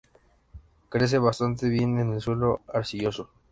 Crece 0.89 1.19
bastante 1.19 1.69
bien 1.69 1.99
en 1.99 2.19
suelos 2.21 2.59
arcillosos. 2.73 3.27